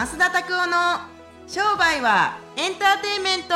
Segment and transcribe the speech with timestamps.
[0.00, 1.00] 増田拓夫の
[1.46, 3.54] 商売はエンターテインメント。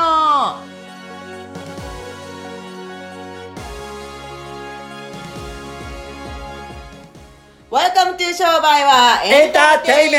[7.70, 7.90] ワ e
[8.34, 10.18] 商売はエンターテイメ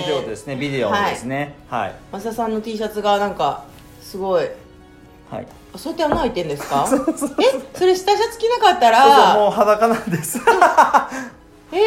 [0.00, 0.08] ント。
[0.08, 1.54] ということですねビデオですね。
[1.70, 1.94] はい。
[2.10, 3.62] 増田さんの T シャツがなんか
[4.00, 4.48] すごい。
[5.30, 5.46] はい。
[5.74, 6.88] あそうやって穴開いてんですか？
[7.38, 9.34] えそれ下シャツ着なかったら。
[9.36, 10.40] もう裸なんです。
[10.40, 11.78] えー、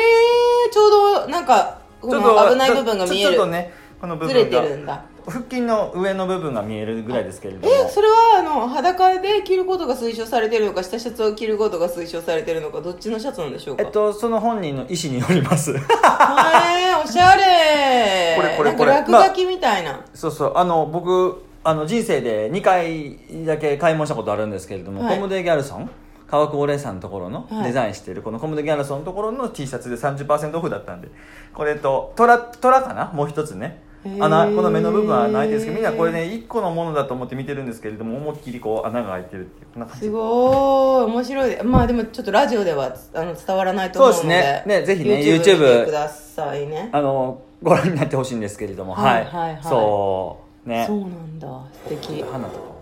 [0.71, 0.91] ちょう
[1.25, 3.35] どなんかこの危ない部分が見える。
[3.35, 5.03] ちょっとねこの部ず分がれてるんだ。
[5.25, 7.73] 腹筋の上の部分が見えるぐらいですけれども。
[7.73, 13.83] えそれはあの裸で着ることが推奨されてるのか下シャツを着ることが推奨されてるのかどっちのシャツなんでしょうか？
[13.83, 15.71] えっとその本人の意思によります。
[15.71, 15.79] へえ
[17.03, 18.35] おしゃれ。
[18.37, 20.53] これこれこれなんか落書きみたいな、そうそう。
[20.55, 25.15] あの僕あの人生で2回だけ買い物したことあるんですけれども、はい。
[25.15, 25.89] コムデ・ギャルソン
[26.27, 27.63] 川久保玲さんのところのはい。
[27.65, 31.09] デザインしてるこのコムデ・ギャルソンのところの T シャツで30%オフだったんで。
[31.53, 33.11] これとトラトラかな？
[33.13, 33.83] もう一つね。
[34.19, 40.05] 穴この目の部分はないですけどみんなこれね1個のものだと思って見てるんですけれども思いっきりこう穴が開いてるっていうこんな感じ。
[40.05, 41.11] すごい。
[41.11, 41.63] 面白い。
[41.63, 44.81] まあでもちょっとラジオではあの伝わらないと思うのでそうですね。
[44.81, 46.89] ねぜひね YouTube てくださいね。
[46.91, 49.23] あのご覧になってほしいんですけれどもははい。
[49.23, 49.63] い、はいはい。
[49.63, 50.69] そう。
[50.69, 50.85] ね。
[50.85, 51.47] そうなんだ。
[51.73, 52.23] 素敵。
[52.23, 52.74] 花とか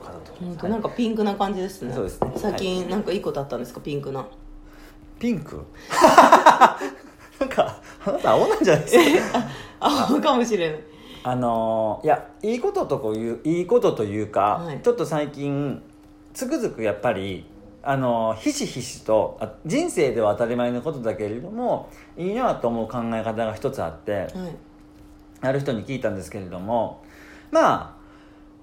[0.44, 1.94] 本当なんかピンクな感じですね。
[1.94, 2.32] そうですね。
[2.36, 3.80] 最近なんかいいことあったんですか？
[3.82, 4.26] ピンクな
[5.20, 5.64] ピンク？
[7.40, 9.40] なんかあなた青なんじゃないですか？
[9.80, 10.80] あかもしれない
[11.26, 14.80] あのーいやいいこととこういういいことというか、はい。
[14.82, 15.82] ちょっと最近
[16.34, 17.46] つくづくやっぱり
[17.82, 24.30] あのーひしひしとあ人生では当たり前のことだけれどもいいなと思う考え方が一つあってはい。
[25.42, 27.04] ある人に聞いたんですけれども
[27.52, 28.03] まあ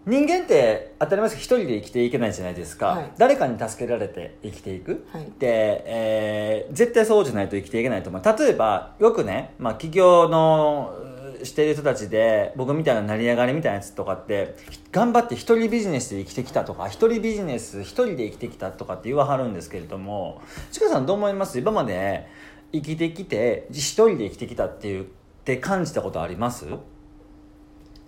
[0.06, 3.12] 人間って当たり前ですけど一人で生きていけないじゃないですか、はい。
[3.18, 5.24] 誰かに助けられて生きていく、はい。
[5.38, 8.22] で、えー絶対そうじゃないと生きていけないと思う。
[8.38, 10.94] 例えばよくね、まあ、企業の
[11.42, 14.56] うしている人たちで僕みたいな成り上がりみたいなやつとかって
[14.92, 21.58] 頑張って一人ビジネスで生きてきたとか一人ビジネス一人で生きてきたとかって言わはるんですけれどもちかさんどう思います？
[21.58, 22.26] 今まで
[22.72, 25.06] 生きてきて一人で生きてきたっていうっ
[25.44, 26.66] て感じたことあります？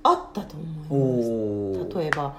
[0.03, 1.97] あったと思います。
[1.97, 2.35] お例えば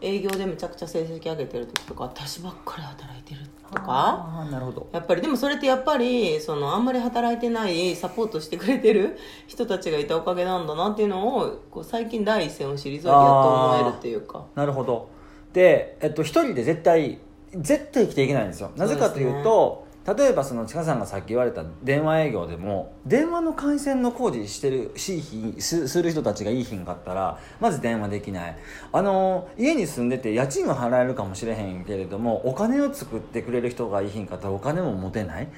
[0.00, 3.84] 営業でめちゃくちゃ成績上げてる時とか私ばっかり働いてるとか。
[3.86, 4.88] ああなるほど。
[4.92, 9.16] やっぱりでもそれってやっぱりそのあんまり働いてないサポートしてくれてる
[9.46, 14.44] 人たちがいたおかげなんだなっていうのをこう最近第一線を退いてやっと思えるっていうか。
[14.54, 15.08] なるほど。
[15.52, 17.18] で、えっと、一人で絶対
[17.56, 18.72] 絶対生きていけないんですよ。
[18.76, 28.56] なぜかというと例えばそのちかさんがさっき言われた電話営業でも電話の回線の工事してるしひすする人たちがいい日んかったらまず電話できない。
[28.92, 35.48] あの家に住んでて家賃は払えるかもしれへんけれどもお金を作ってくれる人がいい日んかったらお金も持てない。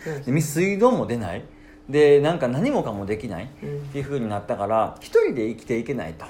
[0.40, 1.44] 水道も出ない。
[1.88, 3.78] でなんか何もかもできない、うん。
[3.78, 6.24] っていう風になったから一人で生きていけないと、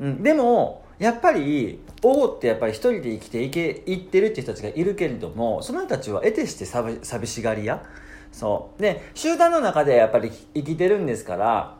[0.00, 7.84] うん、でもやっぱり王ってやっぱり一人で生きていけいってるっていう人たちがいるけれどもその人たちは得てして寂寂しがり屋。
[8.32, 8.82] そう。
[8.82, 11.76] で集団の中でやっぱり生きてるんですから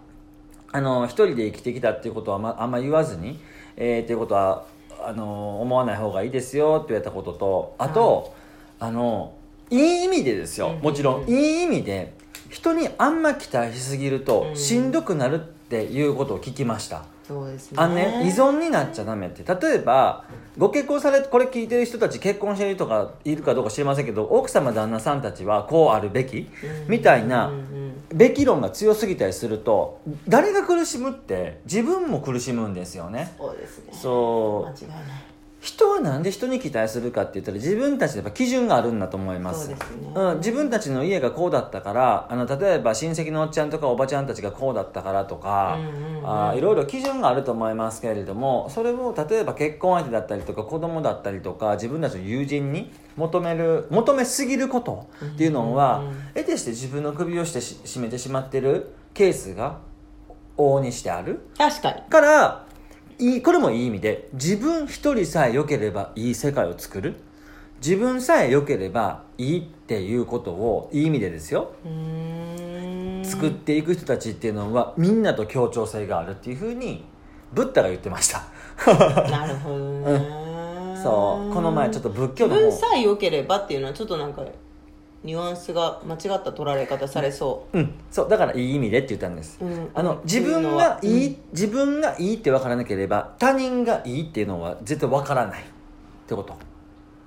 [0.70, 3.38] あの一人で生きてきたっていうことはあんまあんま言わずに、
[3.76, 4.64] えー、っていうことは
[5.04, 8.34] あの思わない方がいいですよって言われたこととあと、
[8.78, 9.34] あの
[9.70, 10.68] いい意味でですよ。
[10.68, 10.80] うん。
[10.80, 12.12] もちろん、いい意味で
[12.50, 14.56] 人にあんま期待しすぎるとうん。
[14.56, 17.78] しんどくなるっていうことを聞きました、そうですね。
[17.78, 19.42] あのね依存になっちゃダメって。
[19.42, 20.24] 例えば
[20.58, 26.38] ご結婚されこれ聞いてる人たち結婚してる人がいるかどうか知りませんけど奥様旦那さんたちはこうあるべき？
[26.38, 26.46] うん。
[26.88, 27.72] みたいなうんうん。
[28.14, 33.32] べき論が強すぎたりすると誰が苦しむって自分も苦しむんですよね。
[33.38, 33.92] そうですね。
[33.92, 34.70] そう。
[34.70, 35.31] 間違いない
[35.62, 39.68] 人はなんで人に期待するかって言ったら自分たちでやっぱ基準があるんだと思います。
[39.68, 39.76] ね。
[40.12, 46.28] うん、自分たちの家がこうだったからあの例えば親戚のおっちゃんとかおばちゃんたちがこうだったからとか、うんうんうん。
[46.28, 56.16] あーいろいろ基準があると思いますけれどもそれを例えば結婚相手だったりとか子供だったりとか自分たちの友人に求める求めすぎることっていうのは、うんうんうん。
[56.34, 59.78] 得てして自分の首をしてし締めてしまってるケースが
[60.56, 61.46] 往々にしてある。
[61.56, 62.02] 確かに。
[62.10, 62.66] から
[63.22, 67.14] いいこれもいい意味で自分一人さえ良ければいい世界を作る。
[67.80, 71.70] 自分さえ良ければいいっていうことをいい意味でですよ。
[73.22, 77.04] 作っていく人たちっていうのはみんなと協調性があるっていうふうに
[77.52, 78.42] ブッダが言ってました。
[79.30, 81.54] なるほどね、そう。
[81.54, 82.70] この前ちょっと仏教自の方。
[82.70, 84.44] 分さえ良ければっていうのはちょっとなんか
[85.24, 87.78] ニュアンスが間違った取られ方されそう。
[87.78, 87.94] ん。
[88.10, 89.90] そうだからいい意味でって言ったんです、うん。
[89.94, 90.20] あのうん。
[90.24, 91.36] 自分がいい、うん。
[91.52, 95.64] 自分がいいって分からなければ他人がいいっていうのは絶対分からないっ
[96.26, 96.54] てこと。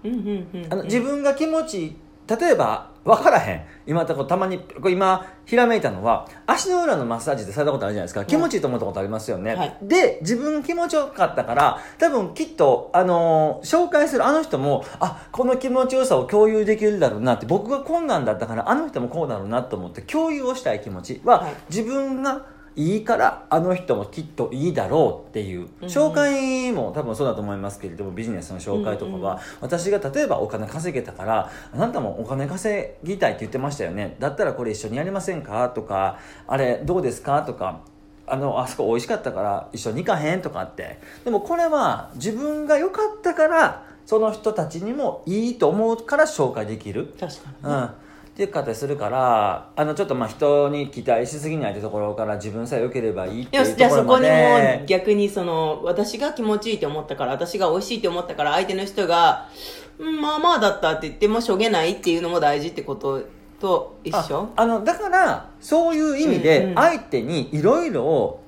[0.03, 1.95] う、うんうんうんうん、あの自分が気持ちいい
[2.27, 3.61] 例えば分からへん。
[3.87, 8.25] 今たこたまにこれ今ひらめいたのは足の裏のマッサージってされたことあるじゃないですか。
[8.25, 9.77] 気持ちいいと思ったことありますよね、はい。
[9.83, 21.53] で自分気持ちよかったから多分きっと、あのー紹介するあの人もあこの気持ちよさを共有できるだろうなって僕がこんなんだったからあの人もこうだろうなと思って共有をしたい気持ちは、はい。
[21.69, 34.17] 自分がいいからあの人もきっといいだろうっていううん紹介も多分そうだと思いますけれどもビジネスの紹介とかは、私が例えばお金稼げたからあなたもお金稼ぎたいって言ってましたよね。
[34.19, 35.69] だったらこれ一緒にやりませんか？
[35.69, 37.43] とかあれどうですか？
[37.43, 37.81] とか
[38.27, 40.41] あのあそこ美味しかったから一緒に行かへん？
[40.41, 40.99] とかって。
[41.23, 47.15] でもこれは自分が良かったからその人たちにもいいと思うから紹介できる。
[47.19, 47.89] 確かにね、うん、
[48.35, 54.77] っていう形するからあのちょっとまあ人に期待しすぎないってところから自分さえ良ければいいっていうところまじゃあそこにで。
[54.81, 59.47] も逆にその私が気持ちいいと思ったから私が美味しいと思ったから相手の人が
[59.97, 63.23] 「うんまあまあだった」って言ってもしょげないっていうのも大事ってこと
[63.61, 64.49] と一緒？
[64.57, 66.75] ああのだからそういう意味うんでうん。
[66.75, 68.44] 相手にいろいろうん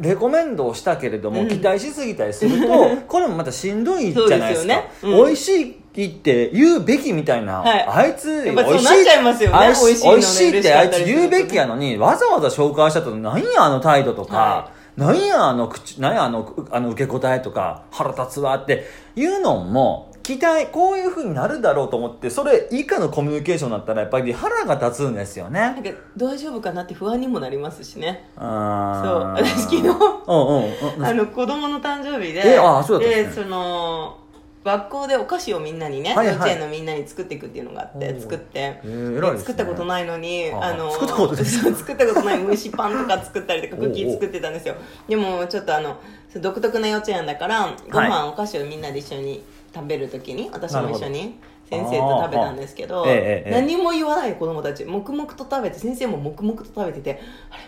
[0.00, 1.48] レコメンドをしたけれども、うん。
[1.48, 4.74] 期待しすぎたりすると これもまたしんどいじゃないですか。
[4.74, 5.18] ですよね。
[5.18, 5.24] うん。
[5.26, 7.86] 美味しいって言うべきみたいな、はい。
[7.88, 18.84] あいつ美味しい美味しいってあいつ言うべきやののにわざわざ紹介したとなんやあの態度とか、はなんやあの口なんやあのうあの受け答えとか腹立つわって
[19.16, 25.60] いうのも期待こういうふうになるだろうと思ってそれ以下のコミュニケーションだったらやっぱり腹が立つんですよね。
[25.60, 28.28] なんか大丈夫かなって不安にもなりますしね。
[28.36, 31.04] あそうー私昨日うんうんうん。
[31.04, 34.18] あの子供の誕生日でえあそうだったんでその
[34.62, 36.34] 学校でお菓子をみんなにね、はいはい。
[36.34, 39.32] 幼稚園のみんなに作っていくっていうのがあって作って、へーね。
[39.32, 41.44] で作ったことないのにああの作ったことない。
[41.46, 44.74] 作ったことない蒸しパンとか作ったりとかクッキー作ってたんですよ。
[45.08, 45.96] でもちょっとあの
[46.36, 49.42] 独特な幼稚園だからご飯、お菓子をみんなで一緒に
[49.74, 51.38] 食べるときに私も一緒に
[51.68, 53.14] 先生と食べたんですけど、ええ
[53.46, 53.50] ええ。
[53.52, 57.20] 何も言わない子供たち黙々と食べて先生も黙々と食べてて
[57.50, 57.62] あれ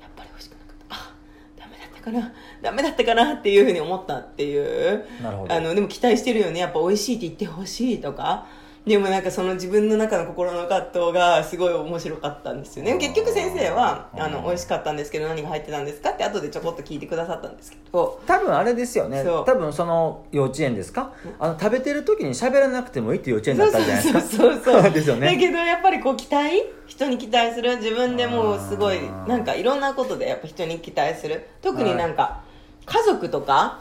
[0.00, 0.96] やっぱり美味しくなかった。
[0.96, 1.14] あ
[1.56, 2.32] ダメだったかな。
[2.62, 5.04] ダメだったかなっていうふうに思ったっていう。
[5.22, 5.54] なるほど。
[5.54, 6.60] あのでも期待してるよね。
[6.60, 8.46] やっぱ美味しいって言ってほしいとか
[8.86, 12.96] でもなんかその自分の中の心の葛藤がすごい面白かったんですよね。
[12.98, 14.22] 結局先生はうん。
[14.22, 18.20] あの美味しかったんですけど何が入ってたんですかって後でちょこっと聞いてくださったんですけど。
[18.24, 19.24] 多分あれですよね。
[19.24, 21.12] 多分その幼稚園ですか？
[21.40, 24.20] あの食べてる時に喋らなくてもいいっていう幼稚園だったんじゃないですか？
[24.20, 25.26] そうそうそうそうですよね。
[25.26, 31.48] だけどやっぱりこう期待人に期待する自分でもうすごいなんかいろんなことでやっぱ人に期待する。
[31.60, 32.42] 特になんか
[32.84, 33.80] 家族とか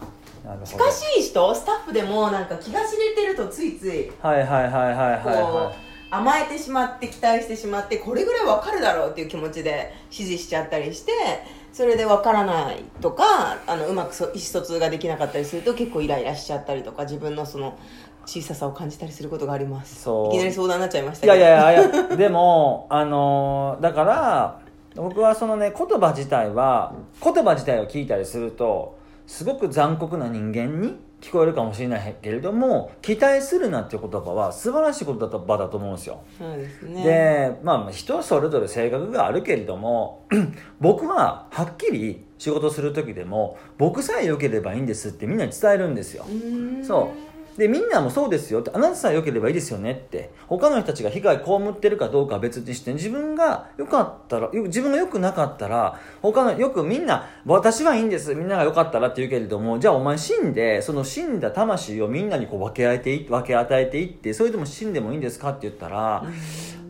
[0.64, 1.56] 近しい人？
[1.56, 5.74] スタッフでもなんか気が知れてるとついついはいはいはいはいはいこはう
[6.12, 11.12] 甘えてしまって期待してしまってこれぐらいわかるだろうっていう気持ちで指示しちゃったりして
[11.74, 17.78] それでわからないとかあのうまくそ意思疎通ができなかったりすると結構イライラしちゃったりとか自分のその
[18.26, 20.02] 小ささを感じたりすることがあります。
[20.02, 20.28] そう。
[20.30, 24.62] いきなり相談になっちゃいましたいやいやいやいやでもあのーだから
[24.96, 28.95] 僕はそのね言葉自体は言葉自体を聞いたりすると
[29.28, 35.28] すごく残酷な人間に聞こえるかもしれないけれども期待するなっていう言葉は素晴らしい言葉
[35.58, 36.22] だと思うんですよ。
[36.38, 37.04] そうですね。
[37.04, 40.28] でまあ人それぞれ性格があるけれども
[40.80, 46.26] 僕ははっきり仕事する時でも僕さえ良ければいいんですってみんなに伝えるんですよ。
[46.84, 50.32] そうでみんなもそうですよってあなたさえ良ければいいですよねって。
[50.48, 66.24] 他の人たちが被害被ってるかどうかは別にして自分が良かったらよ自分が良くなかったら他のよくみんな私はいいんですみんなが良かったらって言うけれどもじゃあお前死んでその死んだ魂をみんなにこう分け与えてい分け与えていってそれでも死んでもいいんですかって言ったら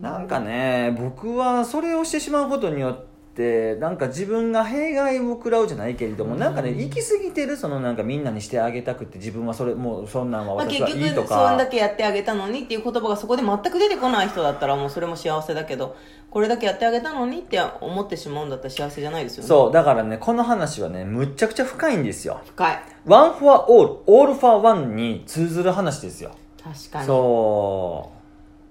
[0.01, 15.97] なんかね僕はそれをしてしまうことによってなんか自分が弊害を食らうじゃないけれども、なんかね行き過ぎてるそのなんかみんなにしてあげたくて自分はそれもうそんなんはまあ、私結はいいと局そんだか、けやってあげたのにっていう言葉がそこで全く出てこない人だったらもうそれも幸せだけど
[16.29, 19.47] これだけやってあげたのにって思ってしまうんだったら幸せじゃないですよね。
[19.49, 22.41] そうだからねこの話はねむっちゃくちゃ深いんですよ。
[22.45, 22.79] 深い。
[23.05, 26.35] One for all all for one に通ずる話ですよ。
[26.63, 27.05] 確かに。
[27.05, 28.11] そ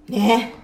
[0.08, 0.12] う。
[0.12, 0.54] ね。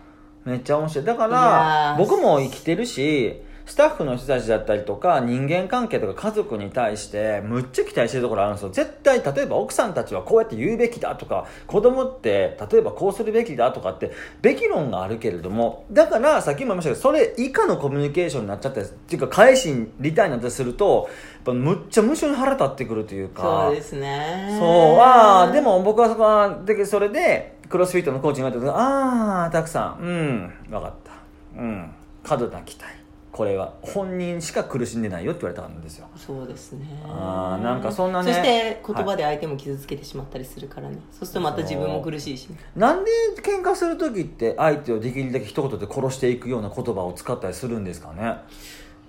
[0.45, 1.04] めっちゃ面白い。
[1.04, 1.99] だからー。
[1.99, 8.70] 僕も生きてるしスタッフの人たちだったりとか人間関係とか家族に対してむっちゃ期待してるところあるんですよ。
[8.70, 14.10] 絶対例えば奥さんたちはこうやって言うべきだとか子供って例えばこうするべきだとかって
[14.42, 23.66] べき論があるけれどもだからさっきも言いましたけどそれ以下のコミュニケーションになっちゃったりっていうか返しにリターンになったりするとやっぱむっちゃ無性に腹立ってくるというか。
[23.68, 24.56] そうですね。
[24.58, 31.12] そうああでも僕はそこはでそれでクロスフィットのコーチに言われた時ああたくさんうん分かった。
[31.56, 31.90] うん
[32.24, 33.00] 過度な期待
[33.40, 33.73] これは。
[33.80, 36.06] 本人しか苦しんでないよって言われたんですよ。
[36.14, 36.87] そうですね。
[37.06, 38.35] あーなんかそんなね。
[38.35, 48.37] そして言葉で相手も傷つけてしまったりするからね、そうするとまた自分も苦しいしなんで喧嘩する時って相手をできるだけ一言で殺していくような言葉を使ったりするんですかね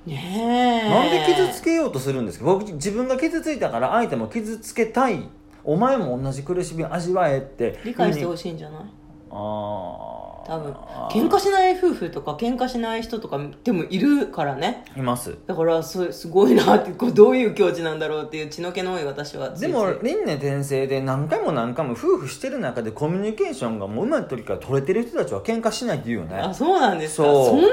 [0.06, 5.28] ねえなんで傷つけようとするんですか僕自分が傷ついたから相手も傷つけたい
[5.66, 8.82] お前も同じ苦しみ味わえって理解してほいしいんじゃない
[9.30, 10.74] ああ多分。
[11.12, 14.86] 喧嘩しない夫婦とか喧嘩しない人とかでもいるからね。
[14.96, 15.36] います。
[15.48, 26.36] だからすすごいなってこうどういう境地なんだろうっていう血の気の多い私はでも輪廻転生で何回も何回も夫婦してる中でコミュニケーションがもううまい時から取れてる人たちは喧嘩しないって言うよね。
[26.36, 27.24] あそうなんですか。
[27.24, 27.68] そんな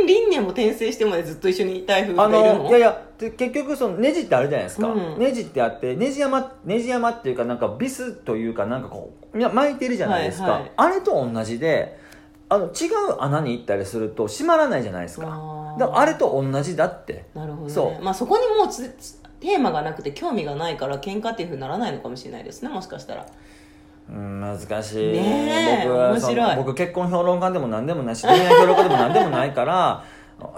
[0.00, 2.64] に輪廻も転生してまでずっと一緒にいたい夫婦あがいるの？
[2.64, 5.18] のいやいやで結局そのネジってあるじゃないですか、うん。
[5.18, 10.72] ネジってあってネジ山ネジ山っていうかなんかビスというかなんかこう巻いてるじゃないですか、はいはい。
[10.76, 11.98] あれと同じで
[12.48, 15.26] あの違う穴に行ったりすると閉まらないじゃないですか。
[15.78, 17.24] だからあれと同じだって。
[17.34, 18.04] なるほど、ね、そう。
[18.04, 23.26] まあそこにもうつつテーマがなくて興味がないから喧嘩っていうふうにならないのかもしれないですねもしかしたら。
[24.10, 26.56] うん難しい、ねえ僕面白い。
[26.56, 30.04] の僕結婚評論家でも何でもないし恋愛評論家でも何でもないから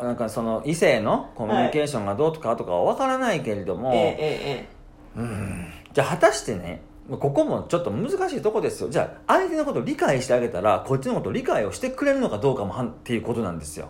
[0.02, 4.68] なんかその異性のコミュニケーションがどうとかとかは分からないけれども、えええ
[5.16, 5.66] えうん。
[5.92, 8.88] じゃあ果たしてねここもちょっと難しいとこですよ。
[8.88, 13.88] じゃあ相手のことを理解してあげたらこっちのことを理解をしてくれるのかどうかもはんっていうことなんですよ。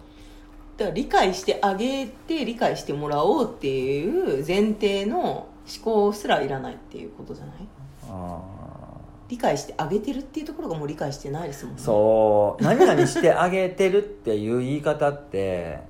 [0.76, 5.48] だから理解してあげて理解してもらおうっていう前提の思
[5.84, 7.54] 考すらいらないっていうことじゃない？
[8.10, 8.40] あ
[9.34, 11.84] 理解してあげてるっていうところがもう理解してないですもんーね。
[11.84, 12.62] そう。
[12.62, 15.80] 何々してあげてるっていう言い方って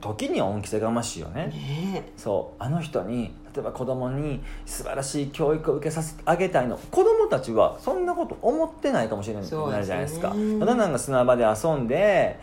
[0.00, 1.48] 時には恩着せがましいよね。
[1.48, 2.62] ねそう。
[2.62, 6.76] あの人に例えば子供に素晴らしい教育を受けさせてあげたいの。
[6.76, 10.32] 子供たちはそんなこと思ってないかもしれないじゃないですか。
[10.60, 12.38] ただなんか砂場で遊んで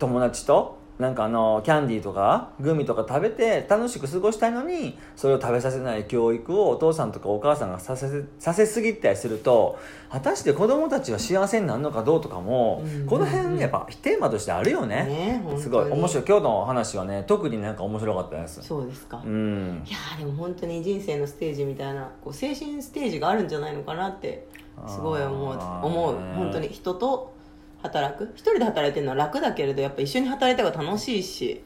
[0.00, 9.78] 友達となんかあのキャンディーとかグミとか食べて楽しく過ごしたいのにそれを食べさせない教育をお父さんとかお母さんがさせさせすぎたりすると
[10.10, 13.06] 果たして子供たちが幸せになるのかどうとかも、うん。
[13.06, 15.04] この辺やっぱテーマとしてあるよね。
[15.04, 16.24] ねすごい面白い。
[16.26, 18.62] 今日の話はね特になんか面白かったです。
[18.62, 19.82] そうですか、いうん。
[19.86, 24.48] やーでも本当に人生のステージみたいなこう精神ステージがあるんじゃないのかなって
[24.88, 26.14] すごい思う思う。
[26.14, 27.37] ね本当に人と
[27.82, 28.32] 働く？
[28.34, 31.62] 一人で働いてるのは楽だけれどやっぱ一緒に働いた方が楽しいし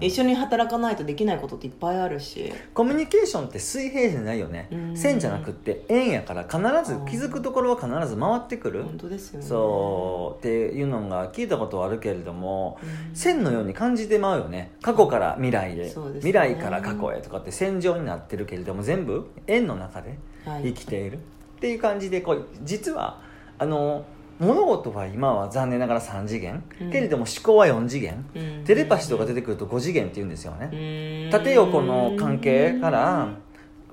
[0.00, 0.04] うん。
[0.04, 2.52] 一緒に働かないとできないことっていっぱいあるし。
[2.74, 4.68] コミュニケーションって水平じゃないよね。
[4.72, 4.96] うん。
[4.96, 8.82] 線じゃなくって円やから必ず気づくところは必ず回ってくる。
[8.82, 9.46] 本当ですよね。
[9.46, 13.16] そうっていうのが聞いたことはあるけれどもうん。
[13.16, 14.72] 線のように感じてまうよね。
[14.82, 15.92] 過去から未来へ、ね。
[16.14, 20.64] 未来から過去へとかって線上になってるけれども全部円の中ではい。
[20.68, 21.20] 生きているっ
[21.60, 23.20] ていう感じでこう実は
[23.58, 24.04] あの
[24.38, 26.90] 物事は今は残念ながら3次元、うん。
[26.90, 28.64] けれども思考は4次元、うん。
[28.64, 31.30] テレパシーとか出てくると5次元って言うんですよね、うん。
[31.30, 33.28] 縦横の関係から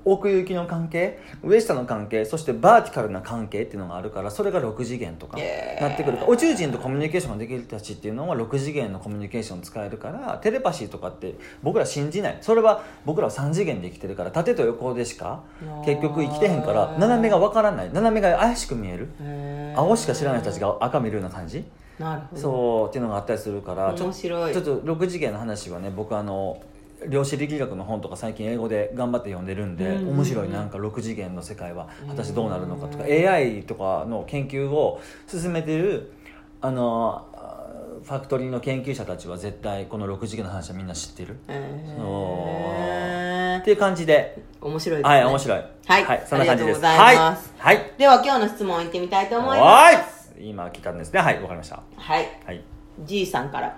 [0.04, 5.36] 奥行きの関係上下の関係そしてバーティカルな関係っていうのがあるからそれが6次元とか
[5.80, 12.38] なってくるから宇宙人とコミュニケーションができる人たちっていうのは6次元のコミュニケーションを使えるからテレパシーとかって僕ら信じない。
[12.40, 15.42] それは僕らは3次元で生きてるから縦と横でしか
[15.84, 17.92] 結局生きてへんから斜めが分からない。
[17.92, 19.08] 斜めが怪しく見える。
[19.76, 21.64] 青しか知らない人たちが赤見るような感じ。
[21.98, 22.42] なるほど。
[22.42, 24.52] そうっていうのがあったりするからちょ面白い。
[24.52, 26.60] ちょっと6次元の話はね僕あの
[27.08, 36.12] 量子力学の本とか最近英語で頑張って読んでるんで、うん面白いなんか6次元の世界は果たしてどうなるのかとか、うん AI とかの研究を進めてる
[36.60, 37.60] あのあ
[38.02, 41.36] ファクトリーの研究者たちは絶対この6次元の話はみんな知ってる。
[41.48, 43.60] へー。
[43.60, 45.14] っていう感じで、面白いですね。
[45.14, 45.64] はい面白い。
[45.86, 46.24] はい。
[46.26, 46.80] そんな感じです。
[46.80, 47.92] はい、はい。
[47.98, 50.34] では今日の質問いってみたいと思いはます。
[50.40, 51.20] 今来たんですね。
[51.20, 51.82] はいわかりました。
[51.96, 52.40] はい。
[52.46, 52.64] はい。
[53.04, 53.76] G さんから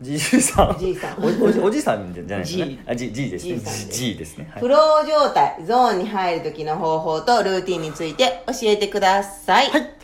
[0.00, 0.78] じいさん。
[0.78, 1.22] G さん。
[1.22, 2.84] おおじおじさんじゃないですね。
[2.86, 3.58] あ G, G ですね。
[3.58, 4.38] さんです。
[4.38, 4.62] ね、はい。
[4.62, 9.70] フロー状態ゾーンに入る時の方法とルーティンについて教えてください。
[9.70, 9.96] はい。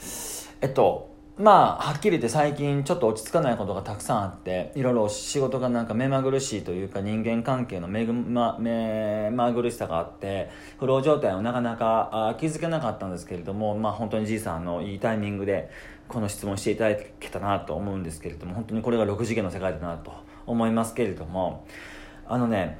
[0.61, 15.71] えっとまあはっきり言って最近ちょっと落ち着かないことがたくさんあっていろいろ仕事がなんか目まぐるしいというか人間関係の目ぐま目まぐるしさがあってフロー状態をなかなかあ気づけなかったんですけれどもまあ本当にじいさんのいいタイミングで
[16.11, 20.13] この質問していただけたなと思うんですけれども本当にこれが6次元の世界だなと
[20.45, 21.67] 思いますけれども
[22.27, 22.79] あのね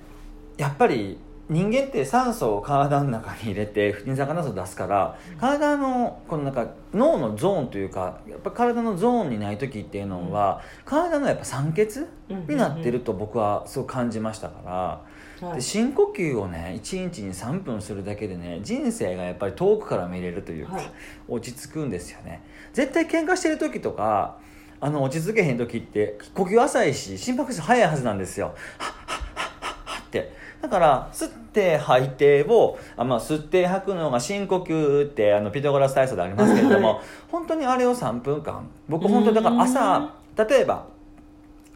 [0.59, 1.17] やっぱり
[1.51, 12.07] 人間って酸素を体の中に入れて二酸化炭素を出すから体のこのなんか脳のゾーンというかやっぱ体のゾーンにない時っていうのは体のやっぱ酸欠
[12.49, 14.73] になってると僕はすごく感じましたから。
[14.73, 15.11] はい
[15.55, 20.91] で深呼吸をね1日に3分するだけでね人生がやっぱり遠くから見れるというか、はい。
[21.29, 22.43] 落ち着くんですよね。
[22.75, 24.37] 絶対喧嘩してる時とか
[24.81, 28.49] あの落ち着けへん時って呼吸浅いし心拍数速いはずなんですよ。
[28.49, 37.01] はっはっはっはっはってだから吸って吐いてをあ、まあ、吸って吐くのが深呼吸ってあのピタゴラス体操でありますけれども
[37.31, 38.69] 本当にあれを3分間。
[38.89, 40.87] 僕本当にだから朝例えば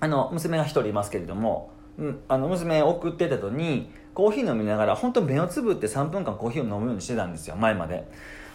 [0.00, 8.07] あの娘が1人いますけれども、うん、あの娘を送ってたのにコーヒー飲みながら本当目をつぶって3分間コーヒーを飲むようにしてたんですよ前まで。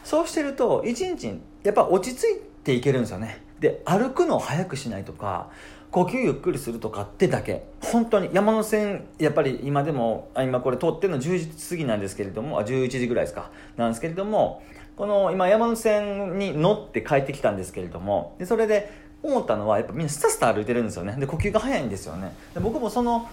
[0.04, 3.44] そうしてると1日やっぱ落ち着いていけるんですよね。
[3.60, 5.50] で歩くのを早くしないとか
[5.92, 7.64] 呼吸ゆっくりするとかってだけ。
[7.82, 13.50] 本当に山手線やっぱり今でも今これ通ってるの10時過ぎなんですけれどもあ11時ぐらいですか。
[13.76, 14.62] なんですけれども
[14.96, 18.92] この今山手線に乗って帰ってきたんですけれどもでそれで
[19.24, 21.16] 思ったのはやっぱみんなスタスタ歩いてるんですよね。
[21.18, 22.36] で呼吸が早いんですよね。
[22.54, 23.28] で僕もその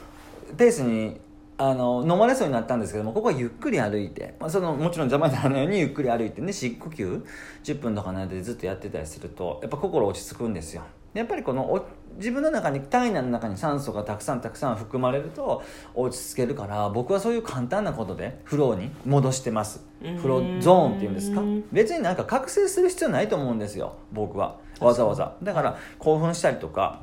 [0.56, 1.20] ペースに
[1.58, 7.25] あの飲まれそうになったんですけどもここはゆっくり歩いて、まあ、そのもちろん邪魔にならないようにゆっくり歩いてね深呼吸
[7.64, 10.82] 10分とかなんでずっとやってたりするとやっぱ心落ち着くんですよ。
[11.18, 15.62] やっぱりこのお自分の中に体内の中に酸素がたくさんたくさん含まれると
[15.94, 19.85] 落ち着けるから僕はそういう簡単なことでフローに戻してます。
[20.00, 21.42] フローゾーンっていうんですか？
[21.73, 24.56] 別になんか覚醒する必要ないと思うんですよ僕は。
[24.80, 25.37] わざわざ。
[25.42, 27.02] だから興奮したりとか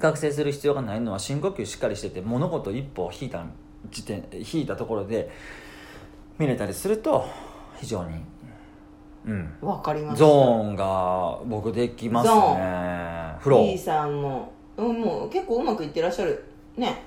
[0.00, 3.44] 覚醒する必要がないのは深呼吸しっかりしてて物事一歩引いた
[3.90, 5.30] 時点引いたところで
[6.38, 7.28] 見れたりすると
[7.78, 8.16] 非常に
[9.26, 9.54] うん。
[9.62, 10.18] わかります。
[10.18, 16.44] ゾーンが僕できますゾねフロ B ーさんも、うん、もう結構うまくいってらっしゃる。
[16.76, 17.02] ね。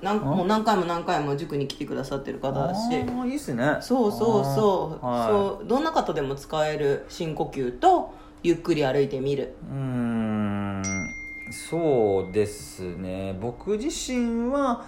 [0.00, 2.78] なんもう何回も何回も塾に来てくださってる方だし。
[2.94, 3.76] ああいいっすね。
[3.80, 5.28] そうそうそう,、あーはい。
[5.28, 5.68] そう。
[5.68, 9.54] どんな方でも使える深呼吸とゆっくり歩いてみる。
[9.70, 10.82] うーん。
[11.50, 13.36] そうですね。
[13.40, 14.84] 僕自身は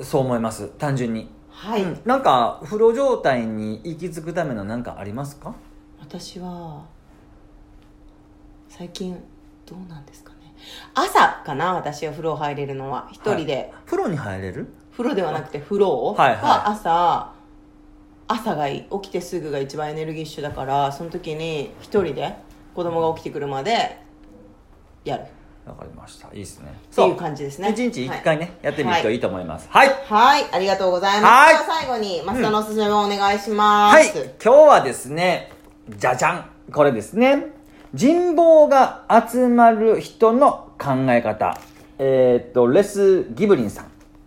[0.00, 0.68] そう思います。
[0.78, 1.28] 単純に。
[1.50, 2.00] はい、うん。
[2.04, 5.54] なんかフロー状態に行き着くための何かありますか？
[6.10, 6.82] 私は
[8.68, 9.16] 最近
[9.64, 10.38] どうなんですかね。
[10.92, 14.66] 朝かな私は風呂入れるのは一人で、風呂に入れる？
[14.90, 16.40] 風呂ではなくて風呂はいはい。
[16.40, 17.32] は朝、
[18.26, 22.34] 朝がいい起きてすぐが一番エネルギッシュだからその時に一人で
[22.74, 24.00] 子供が起きてくるまで
[25.04, 25.26] やる。
[25.64, 26.26] わかりました。
[26.32, 26.72] いいですね。
[26.90, 27.70] っていう感じですね。
[27.70, 29.02] 一日一回ね、やってみるはい。
[29.02, 29.68] といいと思います。
[29.70, 29.88] はい。
[30.08, 30.44] はい。
[30.50, 31.66] ありがとうございます。
[31.66, 35.52] 最後に増田のおすすめもお願いしまはい、す、今日はですね
[35.96, 36.50] じゃじゃん。
[36.72, 37.52] これですね。
[37.94, 41.58] 人望が集まる人の考え方。
[41.98, 43.86] えーっとレス・ギブリンさん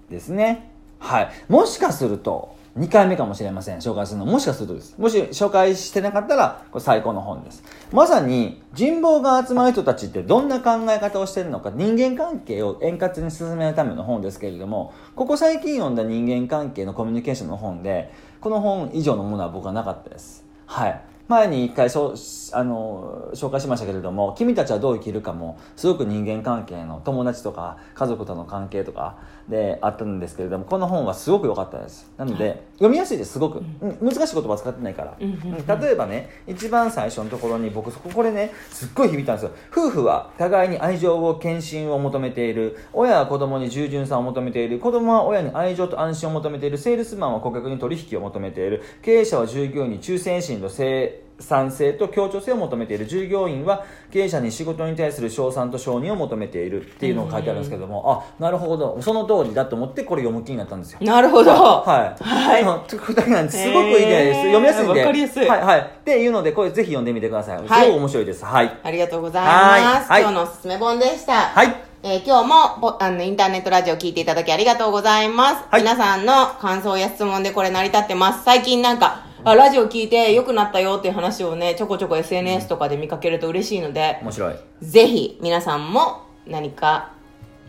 [0.09, 0.71] ですね。
[0.99, 1.31] はい。
[1.49, 3.77] もしかすると2回目かもしれません。
[3.77, 4.25] 紹介するの。
[4.25, 4.95] もしかするとです。
[4.97, 7.63] もし紹介してなかったらこれ最高の本です。
[7.91, 20.43] まさに人望が集まる人たちってどんな考え方をしてるのか人間関係を円滑に進めるための本ですけれどもここ最近読んだ人間関係のコミュニケーションの本でこの本以上のものは僕はなかったです。
[20.65, 21.12] はい。
[21.27, 22.15] 前に一回しょ
[22.51, 32.09] あの紹介しましたけれども君たちはどう生きるかもすごく人間関係の友達とか家族との関係とかであったんですけれどもこの本はすごく良かったです。
[32.17, 33.97] なので、読みやすいですすごく、うん。
[34.01, 35.33] 難しい言葉使ってないから、うん
[35.81, 39.51] 例えばね一番最初のところに僕そここれねすっごい響いたんですよ。
[39.71, 42.77] 夫婦は互いに愛情を献身を求めている。
[42.93, 44.79] 親は子供に従順さを求めている。
[44.79, 46.77] 子供は親に愛情と安心を求めている。
[46.77, 48.81] セールスマンは顧客に取引を求めている。
[49.01, 62.23] 経営者は従業員に忠誠心と生産性と協調性を求めている従業員は経営者に仕事に対する賞賛と承認を求めているっていうのが書いてあるんですけども、あなるほどその通りだと思ってこれ読む気になったんですよなるほどはい。
[62.23, 63.03] はいあのといす。
[63.63, 64.39] すごくいいです。
[64.41, 64.99] 読みやすいんで。
[64.99, 65.79] わかりやすいはい、はい。
[65.79, 67.57] っていうので、これぜひ読んでみてください。
[67.57, 68.45] すごはいく面白いです。
[68.45, 68.77] はい。
[68.83, 71.75] ありがとうございます、はい今日のおすすめ本でしたはい。
[72.03, 84.55] えー今日もぼあのインターネットラジオ聞いていただきありがとうございます、はい皆さんの感想や質問でこれ成り立ってます最近なんかあラジオ聞いて良くなったよっていう話をねちょこちょこ SNS とかで見かけると嬉しいので、面白い。
[84.81, 87.11] ぜひ皆さんも何か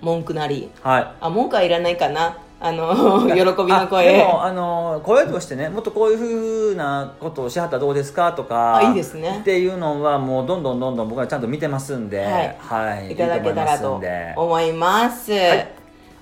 [0.00, 1.14] 文句なりはい。
[1.20, 8.76] あ文句はいらないかなあの喜びのあで声も、あの、声としてね、もっとこういうふうなことをしはったらどうですかとか。
[8.76, 12.24] あいいですねっていうのは、もうどんどんどんどん僕はちゃんと見てますんで。
[12.24, 13.12] はいはい。
[13.12, 15.36] いただけたらと思いますんで思います、い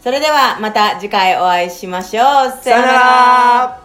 [0.00, 3.81] それではまた次回お会いしましょうささよなら